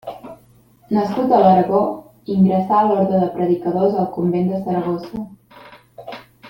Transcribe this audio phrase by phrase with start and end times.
[0.97, 1.81] Nascut a l'Aragó,
[2.37, 5.27] ingressà a l'Orde de Predicadors al convent de Saragossa.